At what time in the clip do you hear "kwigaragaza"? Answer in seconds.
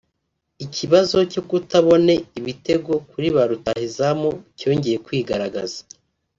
5.05-5.79